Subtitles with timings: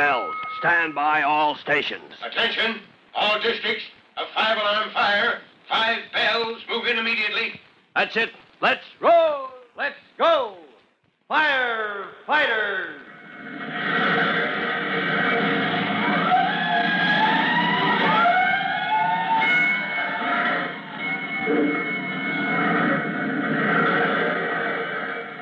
[0.00, 0.34] bells.
[0.60, 2.14] Stand by all stations.
[2.24, 2.80] Attention,
[3.14, 3.84] all districts.
[4.16, 5.40] A five alarm fire.
[5.68, 6.62] Five bells.
[6.70, 7.60] Move in immediately.
[7.94, 8.30] That's it.
[8.62, 9.50] Let's roll.
[9.76, 10.56] Let's go.
[11.30, 12.96] Firefighters.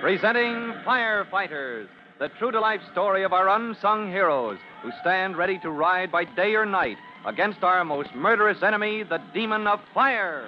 [0.00, 1.86] Presenting Firefighters,
[2.20, 6.22] the true to life story of our unsung heroes who stand ready to ride by
[6.22, 10.44] day or night against our most murderous enemy, the demon of fire.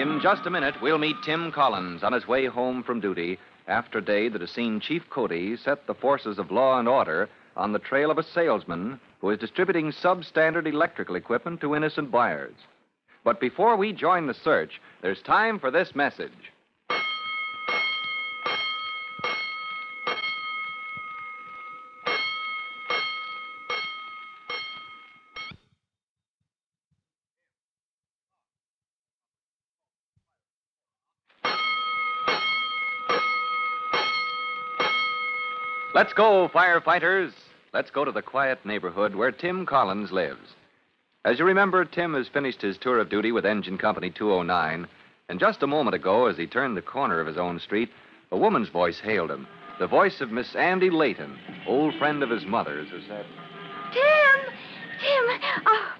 [0.00, 3.98] In just a minute, we'll meet Tim Collins on his way home from duty after
[3.98, 7.72] a day that has seen Chief Cody set the forces of law and order on
[7.72, 12.54] the trail of a salesman who is distributing substandard electrical equipment to innocent buyers.
[13.24, 16.30] But before we join the search, there's time for this message.
[35.94, 37.32] Let's go, firefighters.
[37.72, 40.54] Let's go to the quiet neighborhood where Tim Collins lives.
[41.24, 44.86] As you remember, Tim has finished his tour of duty with Engine Company 209,
[45.30, 47.88] and just a moment ago, as he turned the corner of his own street,
[48.30, 49.46] a woman's voice hailed him.
[49.78, 53.24] The voice of Miss Andy Layton, old friend of his mother's, who said,
[53.92, 54.52] Tim!
[55.00, 55.40] Tim!
[55.66, 55.93] Oh,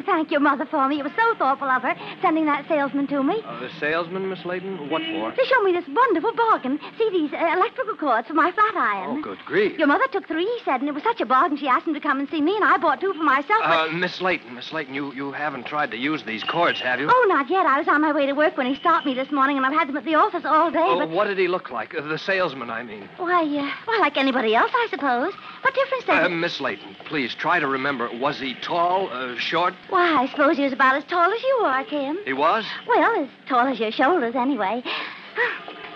[0.00, 0.98] do thank your mother for me.
[1.00, 3.42] It was so thoughtful of her sending that salesman to me.
[3.44, 4.88] uh, The salesman, Miss Layton?
[4.90, 5.32] What for?
[5.32, 6.78] To show me this wonderful bargain.
[6.98, 9.18] See these uh, electrical cords for my flat iron.
[9.18, 9.78] Oh, good grief.
[9.78, 11.94] Your mother took three, he said, and it was such a bargain she asked him
[11.94, 13.60] to come and see me, and I bought two for myself.
[13.62, 17.00] but- Uh, Miss Layton, Miss Layton, you, you haven't tried to use these cords, have
[17.00, 17.08] you?
[17.10, 17.66] Oh, not yet.
[17.66, 19.72] I was on my way to work when he stopped me this morning, and I've
[19.72, 20.78] had them at the office all day.
[20.82, 21.94] Oh, but what did he look like?
[21.94, 23.08] Uh, the salesman, I mean.
[23.16, 25.32] why, uh, why, like anybody else, I suppose.
[25.62, 26.30] What difference does Uh, it?
[26.30, 28.08] Miss Layton, please try to remember.
[28.18, 29.74] Was he tall, uh, short?
[29.90, 32.18] Why, I suppose he was about as tall as you are, Tim.
[32.24, 32.64] He was?
[32.86, 34.82] Well, as tall as your shoulders, anyway.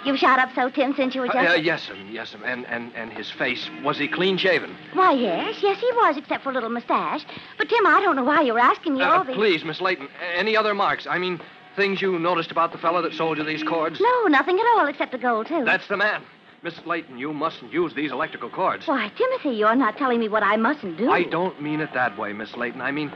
[0.05, 1.51] You've shot up so, Tim, since you were Uh, just.
[1.57, 4.77] uh, yes, um, yes, um, and, and, and his face, was he clean shaven?
[4.93, 7.25] Why, yes, yes, he was, except for a little mustache.
[7.57, 9.35] But, Tim, I don't know why you were asking me Uh, all these.
[9.35, 11.07] please, Miss Layton, any other marks?
[11.09, 11.41] I mean,
[11.75, 13.99] things you noticed about the fellow that sold you these cords?
[13.99, 15.65] No, nothing at all, except the gold, too.
[15.65, 16.23] That's the man.
[16.63, 18.87] Miss Layton, you mustn't use these electrical cords.
[18.87, 21.11] Why, Timothy, you're not telling me what I mustn't do.
[21.11, 22.81] I don't mean it that way, Miss Layton.
[22.83, 23.11] I mean,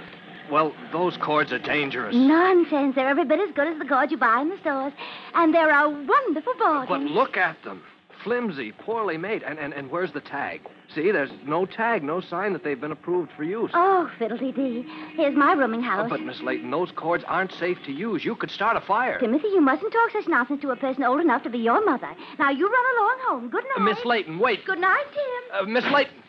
[0.50, 2.14] well, those cords are dangerous.
[2.14, 2.94] Nonsense.
[2.94, 4.92] They're every bit as good as the cords you buy in the stores.
[5.34, 6.88] And they're a wonderful bargain.
[6.88, 7.82] But look at them.
[8.24, 9.44] Flimsy, poorly made.
[9.44, 10.62] And, and, and where's the tag?
[10.92, 13.70] See, there's no tag, no sign that they've been approved for use.
[13.74, 14.84] Oh, fiddle-dee-dee.
[15.14, 16.06] Here's my rooming house.
[16.06, 18.24] Oh, but, Miss Layton, those cords aren't safe to use.
[18.24, 19.20] You could start a fire.
[19.20, 22.08] Timothy, you mustn't talk such nonsense to a person old enough to be your mother.
[22.38, 23.50] Now, you run along home.
[23.50, 23.94] Good Uh, night.
[23.94, 24.64] Miss Layton, wait.
[24.64, 25.60] Good night, Tim.
[25.60, 26.22] Uh, Miss Layton.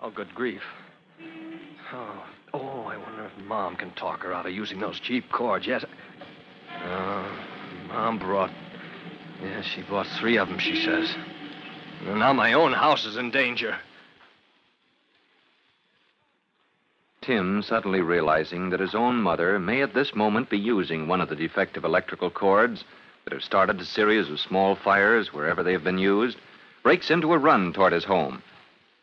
[0.00, 0.62] Oh, good grief.
[1.92, 5.66] Oh, oh, I wonder if Mom can talk her out of using those cheap cords.
[5.66, 5.84] Yes.
[6.82, 7.38] Oh,
[7.88, 8.50] Mom brought.
[9.40, 11.14] Yes, she bought three of them, she says.
[12.04, 13.76] Now my own house is in danger.
[17.20, 21.28] Tim, suddenly realizing that his own mother may at this moment be using one of
[21.28, 22.84] the defective electrical cords
[23.24, 26.38] that have started a series of small fires wherever they have been used,
[26.82, 28.42] breaks into a run toward his home.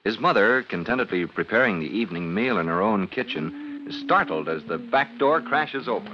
[0.03, 4.77] His mother, contentedly preparing the evening meal in her own kitchen, is startled as the
[4.77, 6.13] back door crashes open.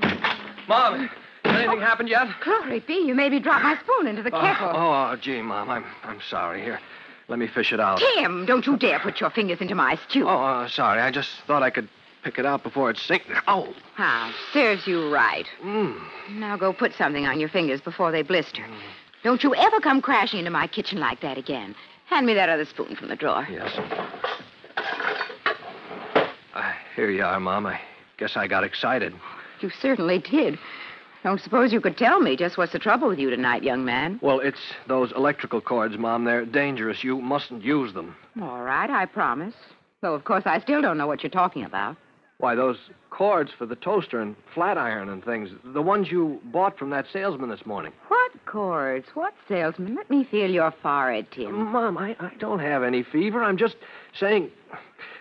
[0.67, 1.09] Mom,
[1.45, 2.27] has anything happened yet?
[2.43, 4.71] Glory be, you made me drop my spoon into the Oh, kettle.
[4.73, 6.61] oh, gee, Mom, I'm, I'm sorry.
[6.61, 6.79] Here,
[7.27, 7.99] let me fish it out.
[8.15, 10.27] Tim, don't you dare put your fingers into my stew.
[10.27, 11.01] Oh, uh, sorry.
[11.01, 11.87] I just thought I could
[12.23, 13.25] pick it out before it sinks.
[13.47, 13.73] Oh.
[13.97, 15.45] Ah, serves you right.
[15.63, 15.99] Mm.
[16.31, 18.65] Now go put something on your fingers before they blister.
[19.23, 21.75] Don't you ever come crashing into my kitchen like that again.
[22.05, 23.47] Hand me that other spoon from the drawer.
[23.51, 23.71] Yes.
[26.99, 27.65] Here you are, Mom.
[27.65, 27.79] I
[28.17, 29.13] guess I got excited.
[29.61, 30.59] You certainly did.
[31.23, 34.19] Don't suppose you could tell me just what's the trouble with you tonight, young man.
[34.21, 36.25] Well, it's those electrical cords, Mom.
[36.25, 37.01] They're dangerous.
[37.01, 38.17] You mustn't use them.
[38.41, 39.53] All right, I promise.
[40.01, 41.95] Though, of course, I still don't know what you're talking about.
[42.39, 42.77] Why, those
[43.11, 47.05] cords for the toaster and flat iron and things, the ones you bought from that
[47.13, 47.93] salesman this morning.
[48.09, 49.07] What cords?
[49.13, 49.95] What salesman?
[49.95, 51.71] Let me feel your forehead, Tim.
[51.71, 53.43] Mom, I, I don't have any fever.
[53.43, 53.75] I'm just
[54.13, 54.49] saying.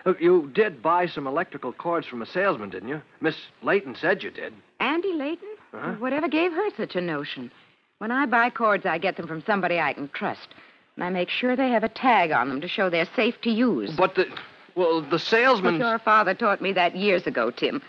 [0.05, 3.01] Look, you did buy some electrical cords from a salesman, didn't you?
[3.21, 4.53] Miss Layton said you did.
[4.79, 5.49] Andy Layton?
[5.71, 5.93] Huh?
[5.95, 7.51] Whatever gave her such a notion?
[7.99, 10.47] When I buy cords, I get them from somebody I can trust.
[10.95, 13.49] And I make sure they have a tag on them to show they're safe to
[13.51, 13.91] use.
[13.95, 14.25] But the.
[14.75, 15.79] Well, the But salesman.
[15.79, 17.81] your father taught me that years ago, Tim.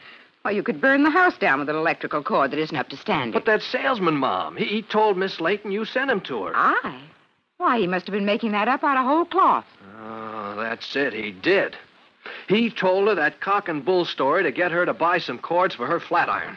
[0.44, 2.96] Well, you could burn the house down with an electrical cord that isn't up to
[2.96, 3.34] standard.
[3.34, 6.52] But that salesman, Mom, he, he told Miss Layton you sent him to her.
[6.56, 7.02] I?
[7.58, 9.66] Why, he must have been making that up out of whole cloth.
[10.00, 11.12] Oh, that's it.
[11.12, 11.76] He did.
[12.48, 15.74] He told her that cock and bull story to get her to buy some cords
[15.74, 16.56] for her flat iron.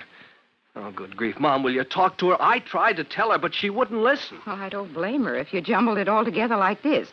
[0.75, 2.41] Oh, good grief, Mom, will you talk to her?
[2.41, 4.39] I tried to tell her, but she wouldn't listen.
[4.47, 7.09] Well, I don't blame her if you jumbled it all together like this.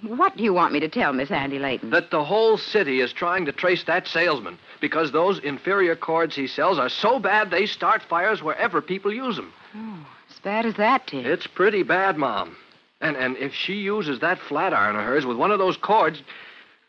[0.00, 1.90] What do you want me to tell Miss Andy Layton?
[1.90, 6.46] That the whole city is trying to trace that salesman because those inferior cords he
[6.46, 9.52] sells are so bad they start fires wherever people use them.
[9.76, 11.26] Oh, as bad as that, Tim.
[11.26, 12.56] It's pretty bad, Mom.
[13.00, 16.22] And and if she uses that flat iron of hers with one of those cords,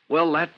[0.10, 0.50] well, that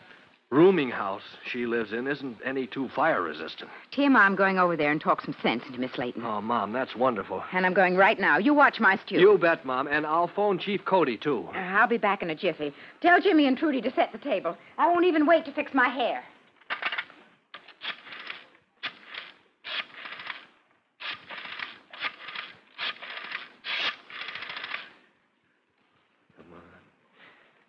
[0.52, 3.70] rooming house she lives in isn't any too fire resistant.
[3.92, 6.24] Tim, I'm going over there and talk some sense into Miss Layton.
[6.24, 7.44] Oh, Mom, that's wonderful.
[7.52, 8.38] And I'm going right now.
[8.38, 9.20] You watch my stew.
[9.20, 11.48] You bet, Mom, and I'll phone Chief Cody too.
[11.54, 12.74] Uh, I'll be back in a jiffy.
[13.02, 14.56] Tell Jimmy and Trudy to set the table.
[14.78, 16.24] I won't even wait to fix my hair.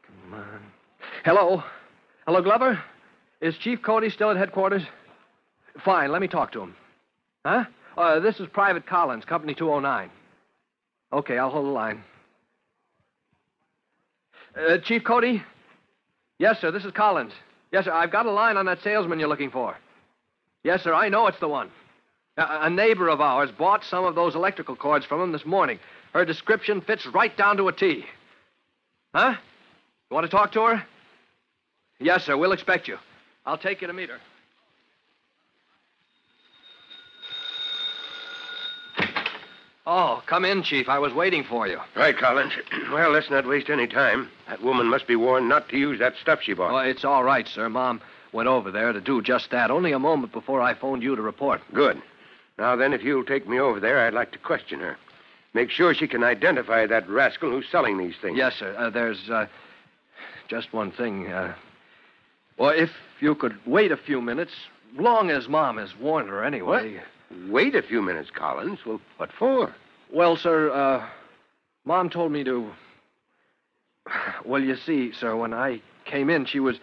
[0.06, 0.60] Come on.
[1.24, 1.62] Hello.
[2.26, 2.82] Hello, Glover.
[3.40, 4.82] Is Chief Cody still at headquarters?
[5.84, 6.74] Fine, let me talk to him.
[7.44, 7.66] Huh?
[7.96, 10.10] Uh, this is Private Collins, Company 209.
[11.12, 12.02] Okay, I'll hold the line.
[14.58, 15.40] Uh, Chief Cody?
[16.40, 17.32] Yes, sir, this is Collins.
[17.70, 19.76] Yes, sir, I've got a line on that salesman you're looking for.
[20.64, 21.70] Yes, sir, I know it's the one.
[22.38, 25.78] A, a neighbor of ours bought some of those electrical cords from him this morning.
[26.12, 28.04] Her description fits right down to a T.
[29.14, 29.36] Huh?
[30.10, 30.86] You want to talk to her?
[31.98, 32.36] Yes, sir.
[32.36, 32.98] We'll expect you.
[33.44, 34.18] I'll take you to meet her.
[39.88, 40.88] Oh, come in, Chief.
[40.88, 41.78] I was waiting for you.
[41.94, 42.52] Right, Collins.
[42.92, 44.30] Well, let's not waste any time.
[44.48, 46.72] That woman must be warned not to use that stuff she bought.
[46.72, 47.68] Oh, it's all right, sir.
[47.68, 48.00] Mom
[48.32, 51.22] went over there to do just that only a moment before I phoned you to
[51.22, 51.60] report.
[51.72, 52.00] Good.
[52.58, 54.96] Now, then, if you'll take me over there, I'd like to question her.
[55.52, 58.36] Make sure she can identify that rascal who's selling these things.
[58.38, 58.74] Yes, sir.
[58.78, 59.46] Uh, there's uh,
[60.48, 61.26] just one thing.
[61.30, 61.54] Uh,
[62.58, 64.52] well, if you could wait a few minutes,
[64.96, 67.00] long as Mom has warned her anyway.
[67.48, 68.78] Wait a few minutes, Collins.
[68.86, 69.74] Well, what for?
[70.12, 71.06] Well, sir, uh,
[71.84, 72.70] Mom told me to.
[74.44, 76.76] Well, you see, sir, when I came in, she was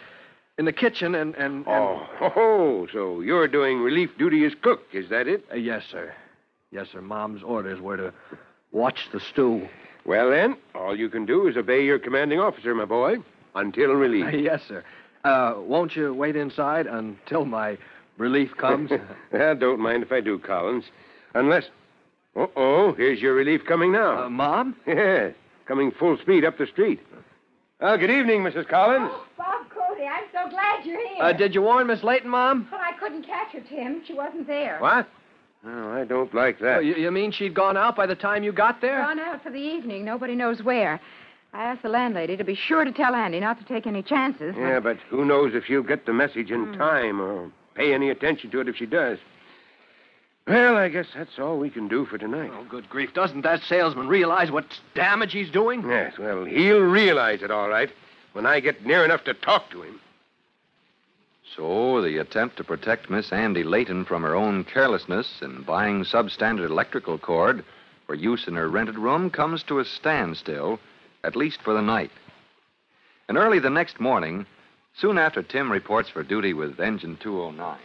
[0.58, 1.34] in the kitchen and.
[1.36, 1.68] and, and...
[1.68, 5.46] Oh, oh, so you're doing relief duty as cook, is that it?
[5.52, 6.14] Uh, yes, sir.
[6.72, 7.02] Yes, sir.
[7.02, 8.14] Mom's orders were to
[8.72, 9.68] watch the stew.
[10.06, 13.18] Well, then, all you can do is obey your commanding officer, my boy,
[13.56, 14.34] until relief.
[14.34, 14.84] yes, sir.
[15.24, 17.78] Uh, won't you wait inside until my
[18.18, 18.92] relief comes?
[19.32, 20.86] well, don't mind if I do, Collins.
[21.34, 21.66] Unless.
[22.36, 24.24] Uh oh, here's your relief coming now.
[24.26, 24.76] uh, Mom?
[24.88, 25.34] Yes,
[25.68, 27.00] coming full speed up the street.
[27.80, 28.68] Well, good evening, Mrs.
[28.68, 29.10] Collins.
[29.12, 31.24] Oh, Bob Cody, I'm so glad you're here.
[31.24, 32.68] Uh, did you warn Miss Layton, Mom?
[32.72, 34.02] But I couldn't catch her, Tim.
[34.06, 34.80] She wasn't there.
[34.80, 35.08] What?
[35.66, 36.78] Oh, I don't like that.
[36.78, 39.02] Oh, you, you mean she'd gone out by the time you got there?
[39.02, 40.04] Gone out for the evening.
[40.06, 41.00] Nobody knows where.
[41.54, 44.56] I asked the landlady to be sure to tell Andy not to take any chances.
[44.58, 46.80] Yeah, but who knows if she'll get the message in hmm.
[46.80, 49.20] time or pay any attention to it if she does.
[50.48, 52.52] Well, I guess that's all we can do for tonight.
[52.54, 53.14] Oh, good grief.
[53.14, 55.88] Doesn't that salesman realize what damage he's doing?
[55.88, 57.90] Yes, well, he'll realize it all right
[58.34, 60.02] when I get near enough to talk to him.
[61.56, 66.70] So, the attempt to protect Miss Andy Layton from her own carelessness in buying substandard
[66.70, 67.64] electrical cord
[68.08, 70.80] for use in her rented room comes to a standstill,
[71.24, 72.12] at least for the night.
[73.28, 74.46] And early the next morning,
[74.96, 77.78] soon after Tim reports for duty with Engine 209,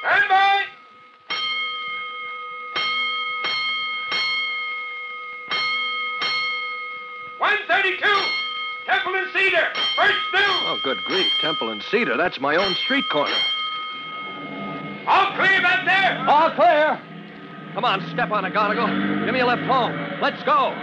[0.00, 0.64] Stand by!
[7.38, 8.20] One thirty-two,
[8.86, 9.66] Temple and Cedar,
[9.96, 10.38] first due.
[10.42, 11.26] Oh, good grief.
[11.40, 12.16] Temple and Cedar.
[12.16, 13.34] That's my own street corner.
[15.06, 16.28] All clear back there.
[16.28, 17.00] All clear.
[17.72, 19.24] Come on, step on it, Gonigal.
[19.24, 19.92] Give me a lift home.
[20.20, 20.74] Let's go.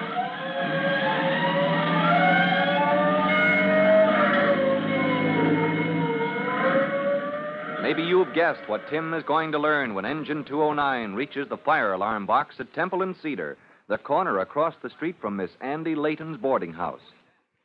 [7.87, 11.93] Maybe you've guessed what Tim is going to learn when Engine 209 reaches the fire
[11.93, 16.35] alarm box at Temple and Cedar, the corner across the street from Miss Andy Layton's
[16.35, 16.99] boarding house.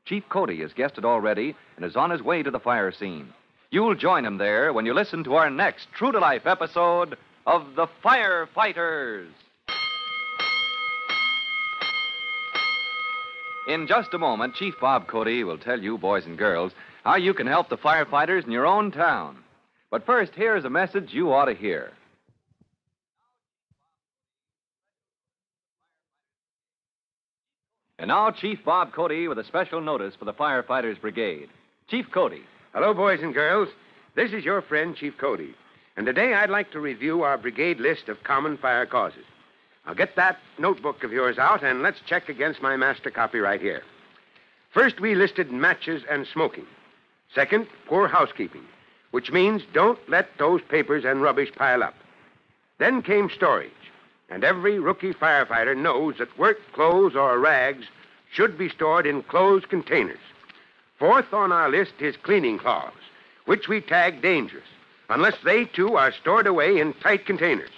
[0.04, 3.34] Chief Cody has guessed it already and is on his way to the fire scene.
[3.72, 7.74] You'll join him there when you listen to our next true to life episode of
[7.74, 9.26] The Firefighters.
[13.66, 16.70] In just a moment, Chief Bob Cody will tell you, boys and girls,
[17.02, 19.41] how you can help the firefighters in your own town.
[19.92, 21.92] But first, here's a message you ought to hear.
[27.98, 31.50] And now, Chief Bob Cody with a special notice for the Firefighters Brigade.
[31.88, 32.42] Chief Cody.
[32.72, 33.68] Hello, boys and girls.
[34.16, 35.54] This is your friend, Chief Cody.
[35.98, 39.26] And today I'd like to review our brigade list of common fire causes.
[39.84, 43.60] I'll get that notebook of yours out and let's check against my master copy right
[43.60, 43.82] here.
[44.70, 46.66] First, we listed matches and smoking.
[47.34, 48.64] Second, poor housekeeping,
[49.12, 51.94] which means don't let those papers and rubbish pile up.
[52.78, 53.70] Then came storage,
[54.28, 57.86] and every rookie firefighter knows that work clothes or rags
[58.32, 60.18] should be stored in closed containers.
[60.98, 62.96] Fourth on our list is cleaning cloths,
[63.44, 64.68] which we tag dangerous,
[65.10, 67.70] unless they too are stored away in tight containers.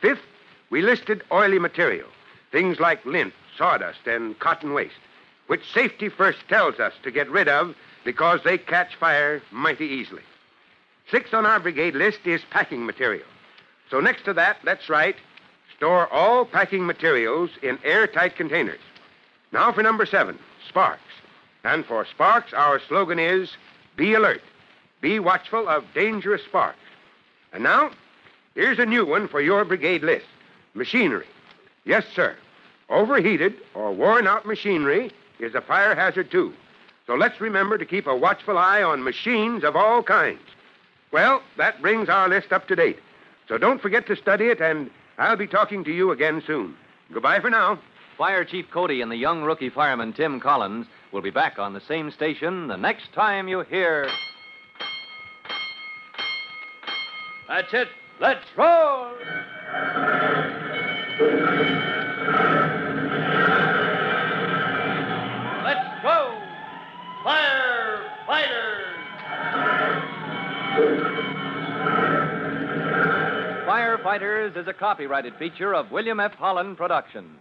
[0.00, 0.22] Fifth,
[0.70, 2.08] we listed oily material,
[2.52, 5.00] things like lint, sawdust, and cotton waste,
[5.46, 10.22] which safety first tells us to get rid of because they catch fire mighty easily.
[11.10, 13.26] Sixth on our brigade list is packing material.
[13.90, 15.16] So next to that, let's write
[15.76, 18.80] store all packing materials in airtight containers.
[19.52, 20.38] Now for number seven,
[20.68, 21.00] sparks.
[21.64, 23.56] And for sparks, our slogan is
[23.96, 24.42] be alert,
[25.00, 26.78] be watchful of dangerous sparks.
[27.52, 27.90] And now,
[28.54, 30.26] here's a new one for your brigade list
[30.74, 31.26] machinery.
[31.84, 32.36] Yes, sir.
[32.90, 35.10] Overheated or worn out machinery
[35.40, 36.52] is a fire hazard, too.
[37.06, 40.40] So let's remember to keep a watchful eye on machines of all kinds.
[41.10, 42.98] Well, that brings our list up to date.
[43.48, 46.76] So don't forget to study it, and I'll be talking to you again soon.
[47.12, 47.78] Goodbye for now.
[48.18, 51.80] Fire Chief Cody and the young rookie fireman Tim Collins will be back on the
[51.80, 54.08] same station the next time you hear.
[57.48, 57.88] That's it.
[58.20, 59.14] Let's roll!
[74.18, 76.32] Firefighters is a copyrighted feature of William F.
[76.32, 77.38] Holland Productions.